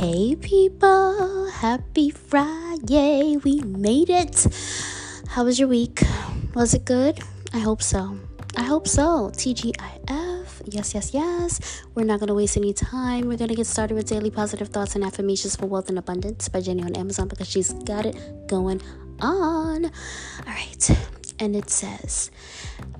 Hey 0.00 0.34
people, 0.34 1.50
happy 1.50 2.08
Friday. 2.08 3.36
We 3.36 3.60
made 3.60 4.08
it. 4.08 4.46
How 5.28 5.44
was 5.44 5.58
your 5.58 5.68
week? 5.68 6.00
Was 6.54 6.72
it 6.72 6.86
good? 6.86 7.20
I 7.52 7.58
hope 7.58 7.82
so. 7.82 8.16
I 8.56 8.62
hope 8.62 8.88
so. 8.88 9.28
TGIF. 9.34 10.62
Yes, 10.64 10.94
yes, 10.94 11.12
yes. 11.12 11.82
We're 11.94 12.04
not 12.04 12.18
going 12.18 12.28
to 12.28 12.34
waste 12.34 12.56
any 12.56 12.72
time. 12.72 13.28
We're 13.28 13.36
going 13.36 13.50
to 13.50 13.54
get 13.54 13.66
started 13.66 13.92
with 13.92 14.08
daily 14.08 14.30
positive 14.30 14.68
thoughts 14.68 14.94
and 14.94 15.04
affirmations 15.04 15.54
for 15.54 15.66
wealth 15.66 15.90
and 15.90 15.98
abundance 15.98 16.48
by 16.48 16.62
Jenny 16.62 16.82
on 16.82 16.96
Amazon 16.96 17.28
because 17.28 17.50
she's 17.50 17.74
got 17.84 18.06
it 18.06 18.16
going 18.48 18.80
on. 19.20 19.84
All 19.84 19.92
right. 20.46 20.90
And 21.40 21.56
it 21.56 21.70
says, 21.70 22.30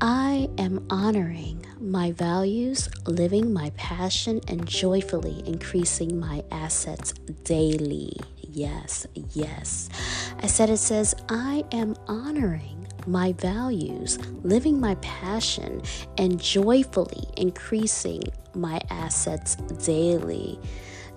I 0.00 0.48
am 0.56 0.86
honoring 0.88 1.66
my 1.79 2.12
values, 2.12 2.88
living 3.06 3.52
my 3.52 3.69
passion, 3.77 4.41
and 4.48 4.66
joyfully 4.66 5.42
increasing 5.47 6.19
my 6.19 6.42
assets 6.50 7.12
daily. 7.45 8.16
Yes, 8.38 9.06
yes. 9.34 9.91
I 10.38 10.47
said 10.47 10.70
it 10.70 10.78
says, 10.78 11.14
I 11.28 11.64
am 11.70 11.95
honoring 12.09 12.88
my 13.06 13.33
values, 13.34 14.19
living 14.42 14.80
my 14.80 14.95
passion, 14.97 15.83
and 16.16 16.41
joyfully 16.41 17.28
increasing 17.36 18.22
my 18.55 18.80
assets 18.88 19.56
daily. 19.84 20.59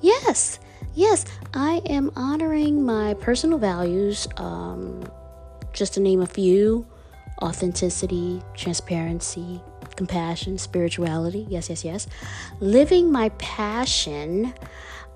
Yes, 0.02 0.60
yes, 0.94 1.24
I 1.54 1.82
am 1.86 2.12
honoring 2.18 2.86
my 2.86 3.14
personal 3.14 3.60
values, 3.60 4.28
um, 4.36 5.04
just 5.72 5.94
to 5.94 6.02
name 6.02 6.22
a 6.22 6.28
few 6.28 6.86
authenticity, 7.44 8.42
transparency, 8.56 9.62
compassion, 9.96 10.58
spirituality. 10.58 11.46
Yes, 11.50 11.70
yes, 11.70 11.84
yes. 11.84 12.08
Living 12.60 13.12
my 13.12 13.30
passion. 13.38 14.54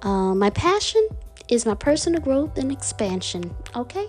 Uh, 0.02 0.36
my 0.36 0.50
passion 0.50 1.08
is 1.50 1.66
my 1.66 1.74
personal 1.74 2.22
growth 2.22 2.58
and 2.58 2.72
expansion. 2.72 3.56
Okay. 3.76 4.08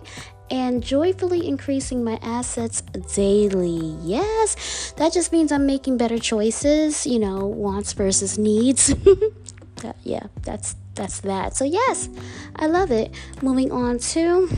And 0.51 0.83
joyfully 0.83 1.47
increasing 1.47 2.03
my 2.03 2.19
assets 2.23 2.81
daily. 3.15 3.97
Yes, 4.03 4.93
that 4.97 5.13
just 5.13 5.31
means 5.31 5.53
I'm 5.53 5.67
making 5.67 5.99
better 5.99 6.19
choices, 6.19 7.07
you 7.07 7.19
know, 7.19 7.47
wants 7.47 7.93
versus 7.93 8.39
needs. 8.39 8.95
yeah, 10.05 10.27
that's 10.43 10.75
that's 10.95 11.21
that. 11.21 11.55
So 11.55 11.65
yes, 11.65 12.09
I 12.57 12.67
love 12.67 12.91
it. 12.91 13.13
Moving 13.43 13.71
on 13.71 13.99
to 13.99 14.49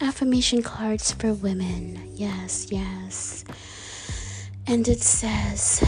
affirmation 0.00 0.62
cards 0.62 1.12
for 1.12 1.32
women. 1.32 2.12
Yes, 2.14 2.70
yes. 2.70 3.44
And 4.66 4.86
it 4.88 5.00
says, 5.00 5.82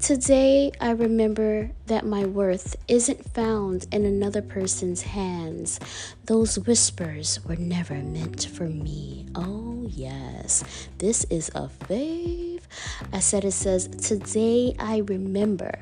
Today 0.00 0.72
I 0.80 0.90
remember 0.90 1.70
that 1.86 2.04
my 2.04 2.24
worth 2.24 2.74
isn't 2.88 3.24
found 3.34 3.86
in 3.92 4.04
another 4.04 4.42
person's 4.42 5.02
hands. 5.02 5.78
Those 6.26 6.58
whispers 6.58 7.38
were 7.44 7.56
never 7.56 7.94
meant 7.94 8.46
for 8.46 8.64
me. 8.64 9.26
Oh, 9.34 9.86
yes. 9.88 10.64
This 10.98 11.24
is 11.30 11.50
a 11.54 11.68
fave. 11.68 12.62
I 13.12 13.20
said 13.20 13.44
it 13.44 13.52
says, 13.52 13.86
Today 13.88 14.74
I 14.78 14.98
remember 14.98 15.72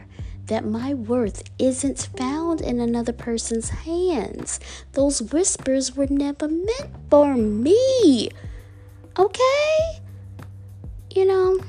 that 0.50 0.66
my 0.66 0.92
worth 0.92 1.48
isn't 1.60 2.08
found 2.18 2.60
in 2.60 2.80
another 2.80 3.12
person's 3.12 3.70
hands. 3.70 4.58
Those 4.92 5.22
whispers 5.22 5.94
were 5.94 6.08
never 6.08 6.48
meant 6.48 6.90
for 7.08 7.36
me. 7.36 8.30
Okay? 9.16 9.78
You 11.14 11.24
know, 11.24 11.60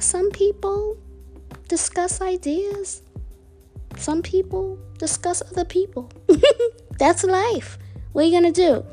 some 0.00 0.32
people 0.32 0.98
discuss 1.68 2.20
ideas, 2.20 3.02
some 3.96 4.20
people 4.20 4.80
discuss 4.98 5.40
other 5.40 5.64
people. 5.64 6.10
That's 6.98 7.22
life. 7.22 7.78
What 8.12 8.24
are 8.24 8.28
you 8.28 8.40
going 8.40 8.52
to 8.52 8.60
do? 8.60 8.84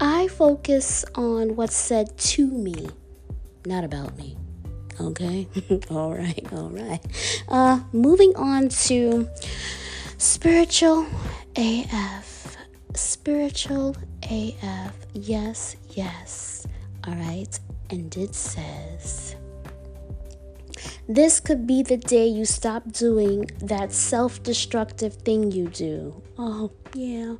I 0.00 0.28
focus 0.28 1.04
on 1.14 1.56
what's 1.56 1.76
said 1.76 2.16
to 2.18 2.46
me, 2.46 2.88
not 3.66 3.84
about 3.84 4.16
me. 4.16 4.38
Okay. 5.00 5.48
all 5.90 6.14
right. 6.14 6.46
All 6.52 6.70
right. 6.70 7.00
Uh, 7.48 7.80
moving 7.92 8.34
on 8.36 8.68
to 8.86 9.28
spiritual 10.18 11.06
AF. 11.56 12.56
Spiritual 12.94 13.96
AF. 14.30 14.94
Yes. 15.12 15.76
Yes. 15.90 16.66
All 17.06 17.14
right. 17.14 17.58
And 17.90 18.16
it 18.16 18.34
says. 18.34 19.36
This 21.08 21.38
could 21.38 21.66
be 21.66 21.82
the 21.82 21.96
day 21.96 22.26
you 22.26 22.44
stop 22.44 22.90
doing 22.90 23.48
that 23.60 23.92
self 23.92 24.42
destructive 24.42 25.14
thing 25.14 25.52
you 25.52 25.68
do. 25.68 26.20
Oh, 26.36 26.72
yeah. 26.94 27.36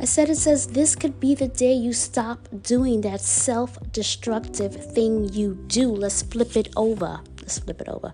I 0.00 0.04
said 0.04 0.30
it 0.30 0.36
says 0.36 0.68
this 0.68 0.94
could 0.94 1.18
be 1.18 1.34
the 1.34 1.48
day 1.48 1.72
you 1.72 1.92
stop 1.92 2.48
doing 2.62 3.00
that 3.02 3.20
self 3.20 3.78
destructive 3.92 4.74
thing 4.94 5.32
you 5.32 5.54
do. 5.66 5.90
Let's 5.90 6.22
flip 6.22 6.56
it 6.56 6.68
over. 6.76 7.20
Let's 7.40 7.58
flip 7.58 7.80
it 7.80 7.88
over. 7.88 8.12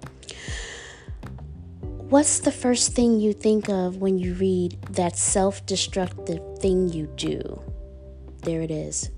What's 2.09 2.39
the 2.39 2.53
first 2.53 2.93
thing 2.93 3.19
you 3.19 3.33
think 3.33 3.69
of 3.69 3.97
when 3.97 4.19
you 4.19 4.35
read 4.35 4.81
that 4.91 5.17
self 5.17 5.67
destructive 5.67 6.59
thing 6.59 6.89
you 6.89 7.09
do? 7.17 7.61
There 8.43 8.63
it 8.63 8.71
is. 8.71 9.11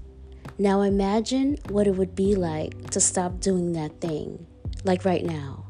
Now 0.59 0.81
imagine 0.81 1.59
what 1.69 1.87
it 1.87 1.97
would 1.97 2.15
be 2.15 2.35
like 2.35 2.91
to 2.91 3.01
stop 3.01 3.41
doing 3.41 3.73
that 3.73 4.01
thing, 4.01 4.47
like 4.85 5.05
right 5.05 5.25
now. 5.25 5.66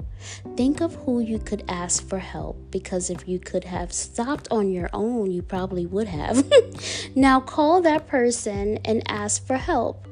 Think 0.57 0.81
of 0.81 0.95
who 0.95 1.21
you 1.21 1.39
could 1.39 1.65
ask 1.69 2.07
for 2.09 2.19
help 2.19 2.71
because 2.71 3.11
if 3.11 3.29
you 3.29 3.39
could 3.39 3.65
have 3.65 3.93
stopped 3.93 4.49
on 4.51 4.71
your 4.71 4.89
own, 4.93 5.31
you 5.31 5.43
probably 5.43 5.87
would 5.87 6.09
have. 6.09 6.45
now 7.15 7.41
call 7.41 7.81
that 7.83 8.07
person 8.07 8.79
and 8.85 9.03
ask 9.11 9.47
for 9.47 9.57
help. 9.57 10.09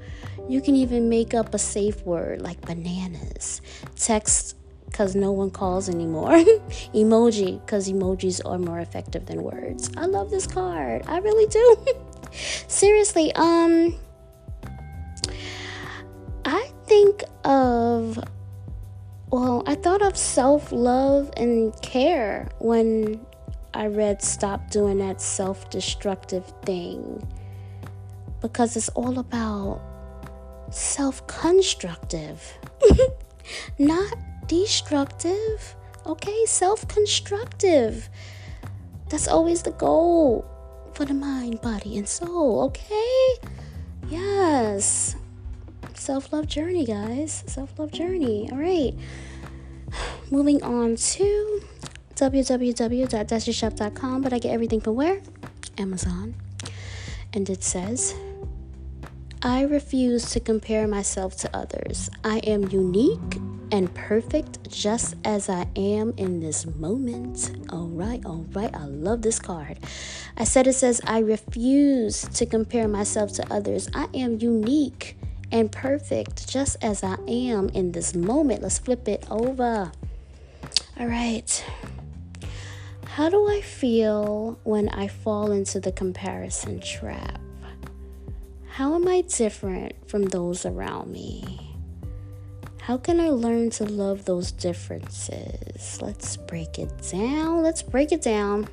You 0.48 0.60
can 0.60 0.74
even 0.76 1.08
make 1.08 1.32
up 1.32 1.54
a 1.54 1.58
safe 1.58 2.02
word 2.04 2.42
like 2.42 2.60
bananas. 2.60 3.62
Text 3.96 4.56
because 4.94 5.16
no 5.16 5.32
one 5.32 5.50
calls 5.50 5.88
anymore. 5.88 6.30
Emoji 6.94 7.60
because 7.64 7.90
emojis 7.90 8.40
are 8.44 8.58
more 8.58 8.78
effective 8.78 9.26
than 9.26 9.42
words. 9.42 9.90
I 9.96 10.06
love 10.06 10.30
this 10.30 10.46
card. 10.46 11.02
I 11.06 11.18
really 11.18 11.46
do. 11.46 11.76
Seriously, 12.68 13.34
um 13.34 13.96
I 16.44 16.70
think 16.86 17.24
of 17.44 18.22
well, 19.34 19.64
I 19.66 19.74
thought 19.74 20.00
of 20.00 20.16
self 20.16 20.70
love 20.70 21.28
and 21.36 21.74
care 21.82 22.48
when 22.60 23.26
I 23.74 23.88
read 23.88 24.22
Stop 24.22 24.70
Doing 24.70 24.98
That 24.98 25.20
Self 25.20 25.68
Destructive 25.70 26.46
Thing 26.62 27.26
because 28.40 28.76
it's 28.76 28.90
all 28.90 29.18
about 29.18 29.80
self 30.70 31.26
constructive, 31.26 32.56
not 33.80 34.16
destructive. 34.46 35.74
Okay, 36.06 36.44
self 36.46 36.86
constructive. 36.86 38.08
That's 39.08 39.26
always 39.26 39.62
the 39.62 39.72
goal 39.72 40.44
for 40.92 41.04
the 41.04 41.14
mind, 41.14 41.60
body, 41.60 41.98
and 41.98 42.08
soul. 42.08 42.62
Okay? 42.66 43.34
Yes 44.08 45.16
self 45.96 46.32
love 46.32 46.46
journey, 46.46 46.84
guys. 46.84 47.44
Self 47.46 47.78
love 47.78 47.92
journey. 47.92 48.48
All 48.50 48.58
right. 48.58 48.94
Moving 50.30 50.62
on 50.62 50.96
to 50.96 51.62
www.dashishop.com, 52.14 54.22
but 54.22 54.32
I 54.32 54.38
get 54.38 54.52
everything 54.52 54.80
from 54.80 54.96
where? 54.96 55.20
Amazon. 55.78 56.34
And 57.32 57.48
it 57.50 57.64
says, 57.64 58.14
I 59.42 59.62
refuse 59.62 60.30
to 60.30 60.40
compare 60.40 60.88
myself 60.88 61.36
to 61.38 61.54
others. 61.54 62.08
I 62.22 62.38
am 62.38 62.68
unique 62.70 63.36
and 63.72 63.92
perfect 63.94 64.70
just 64.70 65.16
as 65.24 65.48
I 65.48 65.66
am 65.76 66.14
in 66.16 66.40
this 66.40 66.64
moment. 66.64 67.50
All 67.70 67.88
right, 67.88 68.24
all 68.24 68.46
right. 68.52 68.74
I 68.74 68.84
love 68.84 69.22
this 69.22 69.38
card. 69.38 69.78
I 70.36 70.44
said 70.44 70.66
it 70.66 70.74
says, 70.74 71.00
I 71.06 71.18
refuse 71.18 72.22
to 72.22 72.46
compare 72.46 72.88
myself 72.88 73.32
to 73.34 73.52
others. 73.52 73.88
I 73.94 74.08
am 74.14 74.38
unique 74.40 75.16
and 75.54 75.70
perfect 75.70 76.48
just 76.48 76.76
as 76.82 77.04
I 77.04 77.14
am 77.28 77.68
in 77.68 77.92
this 77.92 78.12
moment. 78.12 78.60
Let's 78.60 78.78
flip 78.78 79.06
it 79.06 79.24
over. 79.30 79.92
All 80.98 81.06
right. 81.06 81.64
How 83.06 83.28
do 83.28 83.48
I 83.48 83.60
feel 83.60 84.58
when 84.64 84.88
I 84.88 85.06
fall 85.06 85.52
into 85.52 85.78
the 85.78 85.92
comparison 85.92 86.80
trap? 86.80 87.38
How 88.66 88.96
am 88.96 89.06
I 89.06 89.20
different 89.20 89.94
from 90.08 90.24
those 90.24 90.66
around 90.66 91.12
me? 91.12 91.76
How 92.80 92.96
can 92.96 93.20
I 93.20 93.28
learn 93.28 93.70
to 93.70 93.84
love 93.84 94.24
those 94.24 94.50
differences? 94.50 96.02
Let's 96.02 96.36
break 96.36 96.80
it 96.80 96.90
down. 97.12 97.62
Let's 97.62 97.80
break 97.80 98.10
it 98.10 98.22
down. 98.22 98.66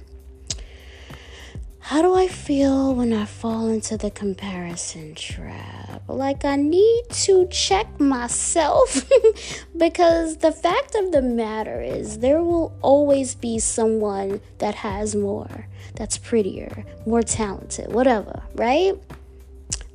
How 1.84 2.04
do 2.04 2.14
I 2.14 2.28
feel 2.28 2.94
when 2.94 3.12
I 3.12 3.26
fall 3.26 3.68
into 3.68 3.98
the 3.98 4.12
comparison 4.12 5.16
trap? 5.16 6.04
Like, 6.08 6.46
I 6.46 6.56
need 6.56 7.04
to 7.10 7.48
check 7.48 8.00
myself 8.00 9.10
because 9.78 10.38
the 10.38 10.52
fact 10.52 10.96
of 10.96 11.12
the 11.12 11.24
matter 11.24 11.82
is, 11.82 12.20
there 12.20 12.44
will 12.44 12.72
always 12.82 13.34
be 13.34 13.58
someone 13.58 14.42
that 14.60 14.76
has 14.76 15.16
more, 15.16 15.68
that's 15.96 16.20
prettier, 16.20 16.86
more 17.06 17.24
talented, 17.24 17.92
whatever, 17.92 18.44
right? 18.54 18.94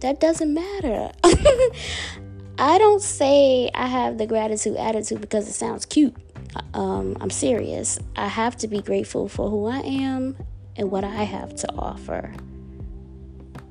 That 0.01 0.21
doesn't 0.21 0.53
matter. 0.53 1.13
I 2.59 2.79
don't 2.79 3.01
say 3.03 3.71
I 3.73 3.87
have 3.87 4.19
the 4.19 4.27
gratitude 4.27 4.77
attitude 4.77 5.21
because 5.21 5.49
it 5.49 5.53
sounds 5.53 5.87
cute. 5.87 6.15
Um, 6.75 7.17
I'm 7.21 7.31
serious. 7.31 7.99
I 8.17 8.27
have 8.27 8.57
to 8.59 8.69
be 8.69 8.83
grateful 8.83 9.29
for 9.29 9.49
who 9.49 9.67
I 9.67 9.79
am 9.79 10.37
and 10.77 10.91
what 10.91 11.05
I 11.05 11.25
have 11.25 11.55
to 11.57 11.73
offer. 11.75 12.33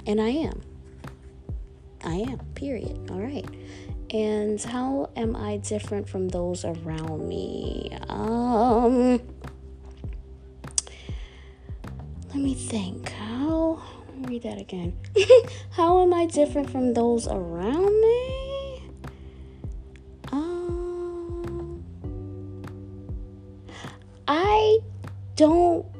And 0.07 0.21
I 0.21 0.29
am. 0.29 0.61
I 2.03 2.15
am, 2.15 2.39
period. 2.53 3.09
All 3.09 3.19
right. 3.19 3.45
And 4.11 4.61
how 4.61 5.09
am 5.15 5.35
I 5.35 5.57
different 5.57 6.07
from 6.07 6.29
those 6.29 6.63
around 6.63 7.27
me? 7.27 7.97
Um, 8.07 9.19
let 12.27 12.35
me 12.35 12.53
think. 12.53 13.09
How, 13.09 13.81
read 14.21 14.43
that 14.43 14.59
again. 14.59 14.93
how 15.71 16.03
am 16.03 16.13
I 16.13 16.27
different 16.27 16.69
from 16.69 16.93
those 16.93 17.27
around 17.27 18.01
me? 18.01 18.83
Um, 20.31 21.83
I 24.27 24.79
don't 25.35 25.94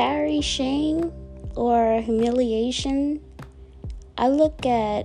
carry 0.00 0.40
shame 0.40 1.12
or 1.56 2.00
humiliation. 2.00 3.20
I 4.16 4.28
look 4.28 4.64
at 4.64 5.04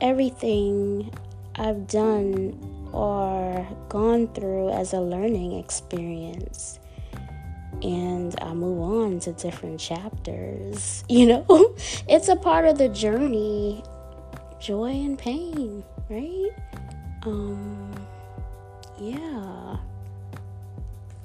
everything 0.00 1.12
I've 1.56 1.88
done 1.88 2.54
or 2.92 3.66
gone 3.88 4.28
through 4.28 4.70
as 4.70 4.92
a 4.92 5.00
learning 5.00 5.58
experience. 5.58 6.78
And 7.82 8.32
I 8.40 8.54
move 8.54 8.80
on 8.80 9.18
to 9.26 9.32
different 9.32 9.80
chapters. 9.80 11.02
You 11.10 11.26
know, 11.26 11.74
it's 12.08 12.28
a 12.28 12.36
part 12.36 12.64
of 12.64 12.78
the 12.78 12.90
journey, 12.90 13.82
joy 14.60 14.92
and 14.92 15.18
pain, 15.18 15.82
right? 16.08 16.50
Um, 17.26 17.90
yeah, 19.00 19.78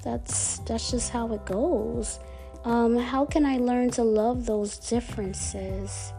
that's 0.02 0.58
that's 0.60 0.90
just 0.90 1.10
how 1.10 1.32
it 1.32 1.44
goes. 1.44 2.18
Um, 2.64 2.96
how 2.96 3.24
can 3.24 3.46
I 3.46 3.56
learn 3.56 3.90
to 3.92 4.02
love 4.02 4.46
those 4.46 4.78
differences? 4.78 6.12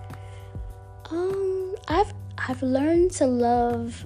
Um, 1.10 1.76
I've 1.88 2.14
I've 2.38 2.62
learned 2.62 3.12
to 3.14 3.28
love 3.28 4.06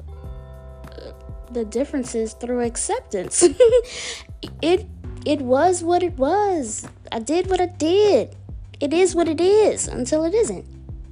uh, 0.92 1.12
the 1.52 1.66
differences 1.66 2.34
through 2.34 2.62
acceptance. 2.62 3.44
it 4.62 4.88
it 5.26 5.42
was 5.42 5.84
what 5.84 6.04
it 6.04 6.18
was. 6.18 6.88
I 7.12 7.20
did 7.20 7.50
what 7.50 7.62
I 7.62 7.68
did. 7.68 8.36
It 8.80 8.94
is 8.94 9.16
what 9.16 9.28
it 9.28 9.40
is 9.40 9.88
until 9.88 10.26
it 10.26 10.34
isn't. 10.34 10.66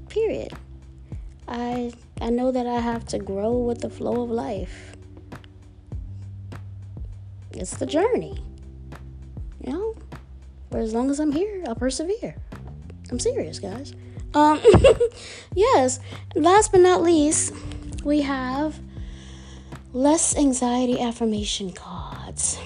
Period. 0.10 0.54
I 1.48 1.94
I 2.22 2.30
know 2.30 2.52
that 2.52 2.68
I 2.68 2.80
have 2.80 3.06
to 3.08 3.20
grow 3.20 3.58
with 3.58 3.80
the 3.80 3.90
flow 3.90 4.24
of 4.24 4.30
life. 4.30 4.96
It's 7.52 7.78
the 7.78 7.86
journey. 7.86 8.42
You 9.64 9.74
know? 9.74 9.96
For 10.72 10.80
as 10.80 10.94
long 10.94 11.10
as 11.10 11.20
I'm 11.20 11.32
here, 11.32 11.64
I'll 11.68 11.76
persevere. 11.76 12.36
I'm 13.12 13.20
serious, 13.20 13.60
guys. 13.60 13.94
Um, 14.34 14.60
yes, 15.56 16.00
last 16.36 16.72
but 16.72 16.82
not 16.82 17.04
least, 17.04 17.54
we 18.04 18.22
have 18.22 18.80
less 19.94 20.36
anxiety 20.36 21.00
affirmation 21.00 21.72
cards. 21.72 22.58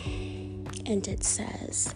And 0.85 1.05
it 1.07 1.23
says, 1.25 1.93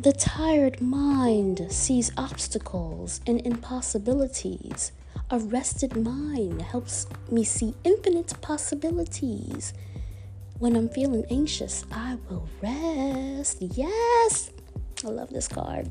The 0.00 0.12
tired 0.12 0.82
mind 0.82 1.66
sees 1.70 2.12
obstacles 2.18 3.22
and 3.26 3.40
impossibilities. 3.46 4.92
A 5.30 5.38
rested 5.38 5.96
mind 5.96 6.60
helps 6.60 7.06
me 7.30 7.44
see 7.44 7.74
infinite 7.84 8.34
possibilities. 8.42 9.72
When 10.62 10.76
I'm 10.76 10.88
feeling 10.90 11.24
anxious, 11.28 11.84
I 11.90 12.16
will 12.30 12.48
rest. 12.62 13.56
Yes, 13.60 14.52
I 15.04 15.08
love 15.08 15.30
this 15.30 15.48
card. 15.48 15.90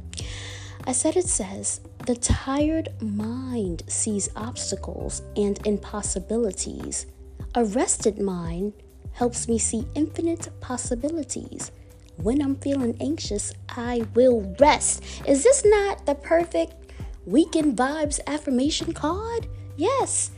I 0.88 0.94
said 0.94 1.18
it 1.18 1.28
says, 1.28 1.82
the 2.08 2.16
tired 2.16 2.88
mind 3.02 3.84
sees 3.88 4.30
obstacles 4.34 5.24
and 5.36 5.60
impossibilities. 5.68 7.06
A 7.54 7.66
rested 7.66 8.18
mind 8.22 8.72
helps 9.12 9.50
me 9.50 9.58
see 9.58 9.86
infinite 9.94 10.48
possibilities. 10.62 11.74
When 12.16 12.42
I'm 12.42 12.56
feeling 12.56 12.96
anxious, 13.02 13.52
I 13.68 14.06
will 14.14 14.56
rest. 14.58 15.04
Is 15.28 15.44
this 15.44 15.66
not 15.66 16.06
the 16.06 16.16
perfect 16.16 16.94
weekend 17.26 17.76
vibes 17.76 18.22
affirmation 18.26 18.94
card? 18.94 19.48
Yes. 19.76 20.32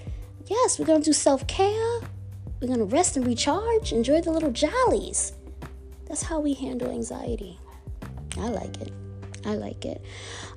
Yes, 0.47 0.79
we're 0.79 0.85
going 0.85 1.03
to 1.03 1.11
do 1.11 1.13
self 1.13 1.45
care. 1.45 1.99
We're 2.63 2.67
going 2.67 2.79
to 2.79 2.95
rest 2.95 3.17
and 3.17 3.27
recharge, 3.27 3.91
enjoy 3.91 4.21
the 4.21 4.31
little 4.31 4.49
jollies. 4.49 5.33
That's 6.07 6.23
how 6.23 6.39
we 6.39 6.53
handle 6.53 6.89
anxiety. 6.89 7.59
I 8.37 8.47
like 8.47 8.79
it. 8.79 8.93
I 9.43 9.55
like 9.55 9.83
it. 9.83 10.01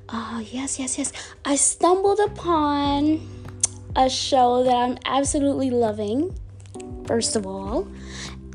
Oh, 0.09 0.41
yes, 0.53 0.79
yes, 0.79 0.99
yes. 0.99 1.13
I 1.45 1.57
stumbled 1.57 2.21
upon 2.21 3.27
a 3.97 4.09
show 4.09 4.63
that 4.63 4.73
I'm 4.73 4.99
absolutely 5.05 5.71
loving. 5.71 6.33
First 7.09 7.35
of 7.35 7.45
all, 7.45 7.89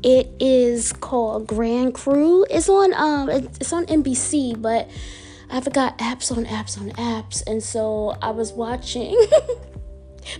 it 0.02 0.30
is 0.40 0.94
called 0.94 1.46
Grand 1.46 1.92
Crew. 1.92 2.46
It's 2.48 2.70
on 2.70 2.94
um 2.94 3.28
it's 3.28 3.72
on 3.74 3.84
NBC, 3.84 4.62
but 4.62 4.88
I 5.50 5.60
forgot 5.60 5.98
apps 5.98 6.34
on 6.34 6.46
apps 6.46 6.80
on 6.80 6.92
apps, 6.92 7.42
and 7.46 7.62
so 7.62 8.16
I 8.22 8.30
was 8.30 8.50
watching 8.50 9.14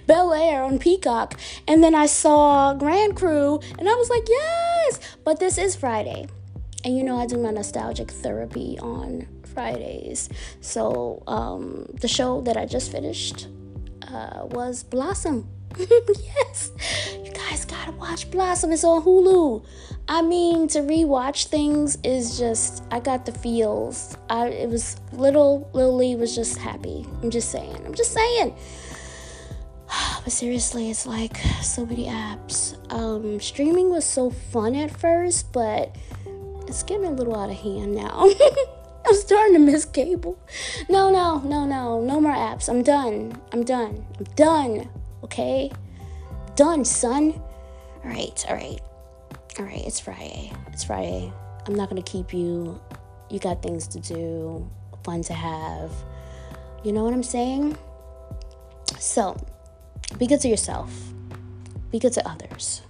Bel 0.06 0.32
Air 0.32 0.62
on 0.62 0.78
Peacock, 0.78 1.38
and 1.66 1.82
then 1.82 1.94
I 1.94 2.06
saw 2.06 2.74
Grand 2.74 3.16
Crew, 3.16 3.60
and 3.78 3.88
I 3.88 3.94
was 3.94 4.10
like, 4.10 4.28
yes. 4.28 5.00
But 5.24 5.40
this 5.40 5.58
is 5.58 5.76
Friday, 5.76 6.26
and 6.84 6.96
you 6.96 7.02
know 7.02 7.18
I 7.18 7.26
do 7.26 7.38
my 7.38 7.50
nostalgic 7.50 8.10
therapy 8.10 8.78
on 8.80 9.26
Fridays. 9.52 10.28
So 10.60 11.22
um, 11.26 11.86
the 12.00 12.08
show 12.08 12.40
that 12.42 12.56
I 12.56 12.66
just 12.66 12.90
finished 12.90 13.48
uh, 14.08 14.46
was 14.46 14.82
Blossom. 14.82 15.48
yes, 15.78 16.70
you 17.24 17.32
guys 17.32 17.64
gotta 17.64 17.92
watch 17.92 18.30
Blossom. 18.30 18.72
It's 18.72 18.84
on 18.84 19.02
Hulu. 19.02 19.64
I 20.08 20.20
mean, 20.20 20.68
to 20.68 20.80
rewatch 20.80 21.46
things 21.46 21.96
is 22.02 22.38
just 22.38 22.84
I 22.90 23.00
got 23.00 23.24
the 23.24 23.32
feels. 23.32 24.16
I 24.28 24.48
it 24.48 24.68
was 24.68 24.96
little 25.12 25.70
Lily 25.72 26.16
was 26.16 26.34
just 26.34 26.58
happy. 26.58 27.06
I'm 27.22 27.30
just 27.30 27.50
saying. 27.50 27.80
I'm 27.86 27.94
just 27.94 28.12
saying. 28.12 28.54
But 30.24 30.32
seriously, 30.32 30.90
it's 30.90 31.06
like 31.06 31.36
so 31.62 31.84
many 31.84 32.06
apps. 32.06 32.76
Um, 32.92 33.40
streaming 33.40 33.90
was 33.90 34.04
so 34.04 34.30
fun 34.30 34.76
at 34.76 34.90
first, 34.90 35.52
but 35.52 35.96
it's 36.68 36.82
getting 36.84 37.06
a 37.06 37.10
little 37.10 37.36
out 37.36 37.50
of 37.50 37.56
hand 37.56 37.94
now. 37.94 38.30
I'm 39.06 39.14
starting 39.16 39.54
to 39.54 39.58
miss 39.58 39.84
cable. 39.84 40.38
No, 40.88 41.10
no, 41.10 41.40
no, 41.40 41.64
no. 41.64 42.00
No 42.00 42.20
more 42.20 42.32
apps. 42.32 42.68
I'm 42.68 42.82
done. 42.82 43.36
I'm 43.52 43.64
done. 43.64 44.06
I'm 44.18 44.24
done. 44.36 44.88
Okay? 45.24 45.72
Done, 46.54 46.84
son. 46.84 47.32
All 48.04 48.10
right, 48.10 48.44
all 48.48 48.54
right. 48.54 48.80
All 49.58 49.64
right, 49.64 49.84
it's 49.84 49.98
Friday. 50.00 50.52
It's 50.68 50.84
Friday. 50.84 51.32
I'm 51.66 51.74
not 51.74 51.90
going 51.90 52.00
to 52.00 52.10
keep 52.10 52.32
you. 52.32 52.80
You 53.28 53.38
got 53.38 53.62
things 53.62 53.88
to 53.88 54.00
do, 54.00 54.70
fun 55.04 55.22
to 55.24 55.34
have. 55.34 55.90
You 56.84 56.92
know 56.92 57.02
what 57.04 57.12
I'm 57.12 57.22
saying? 57.22 57.76
So, 58.98 59.36
be 60.18 60.26
good 60.26 60.40
to 60.40 60.48
yourself, 60.48 60.90
be 61.90 61.98
good 61.98 62.12
to 62.14 62.28
others. 62.28 62.82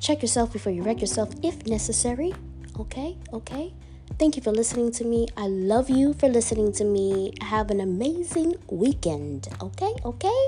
Check 0.00 0.22
yourself 0.22 0.52
before 0.52 0.72
you 0.72 0.82
wreck 0.82 1.00
yourself 1.00 1.30
if 1.42 1.66
necessary. 1.66 2.34
Okay? 2.78 3.16
Okay? 3.32 3.72
Thank 4.18 4.36
you 4.36 4.42
for 4.42 4.50
listening 4.50 4.90
to 4.92 5.04
me. 5.04 5.28
I 5.36 5.46
love 5.46 5.88
you 5.88 6.12
for 6.14 6.28
listening 6.28 6.72
to 6.72 6.84
me. 6.84 7.34
Have 7.40 7.70
an 7.70 7.80
amazing 7.80 8.56
weekend. 8.68 9.48
Okay? 9.62 9.94
Okay? 10.04 10.46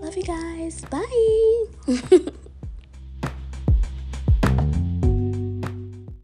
Love 0.00 0.16
you 0.16 0.22
guys. 0.22 0.84
Bye. 0.86 2.30